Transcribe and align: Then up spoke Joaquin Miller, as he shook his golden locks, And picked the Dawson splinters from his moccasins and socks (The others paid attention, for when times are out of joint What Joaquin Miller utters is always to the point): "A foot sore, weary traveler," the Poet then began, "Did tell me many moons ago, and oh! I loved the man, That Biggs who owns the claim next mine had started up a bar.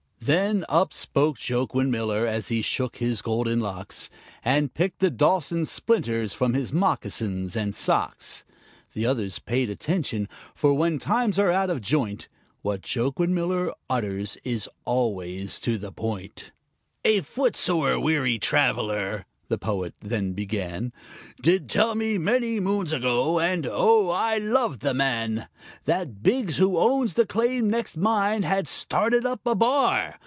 Then 0.23 0.65
up 0.69 0.93
spoke 0.93 1.39
Joaquin 1.49 1.89
Miller, 1.89 2.27
as 2.27 2.49
he 2.49 2.61
shook 2.61 2.97
his 2.97 3.23
golden 3.23 3.59
locks, 3.59 4.07
And 4.45 4.71
picked 4.71 4.99
the 4.99 5.09
Dawson 5.09 5.65
splinters 5.65 6.31
from 6.31 6.53
his 6.53 6.71
moccasins 6.71 7.55
and 7.55 7.73
socks 7.73 8.43
(The 8.93 9.03
others 9.03 9.39
paid 9.39 9.71
attention, 9.71 10.29
for 10.53 10.75
when 10.75 10.99
times 10.99 11.39
are 11.39 11.49
out 11.51 11.71
of 11.71 11.81
joint 11.81 12.27
What 12.61 12.87
Joaquin 12.95 13.33
Miller 13.33 13.73
utters 13.89 14.37
is 14.43 14.69
always 14.85 15.59
to 15.61 15.79
the 15.79 15.91
point): 15.91 16.51
"A 17.03 17.21
foot 17.21 17.55
sore, 17.55 17.99
weary 17.99 18.37
traveler," 18.37 19.25
the 19.49 19.57
Poet 19.57 19.93
then 19.99 20.31
began, 20.31 20.93
"Did 21.41 21.67
tell 21.69 21.93
me 21.93 22.17
many 22.17 22.61
moons 22.61 22.93
ago, 22.93 23.37
and 23.37 23.67
oh! 23.69 24.07
I 24.09 24.37
loved 24.37 24.79
the 24.79 24.93
man, 24.93 25.49
That 25.83 26.23
Biggs 26.23 26.55
who 26.55 26.77
owns 26.77 27.15
the 27.15 27.25
claim 27.25 27.69
next 27.69 27.97
mine 27.97 28.43
had 28.43 28.69
started 28.69 29.25
up 29.25 29.41
a 29.45 29.53
bar. 29.55 30.19